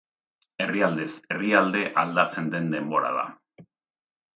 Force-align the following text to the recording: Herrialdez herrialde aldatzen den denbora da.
Herrialdez 0.65 1.11
herrialde 1.35 1.85
aldatzen 2.07 2.51
den 2.57 2.75
denbora 2.77 3.17
da. 3.23 3.31